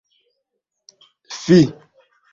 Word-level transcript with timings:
fi 1.39 1.59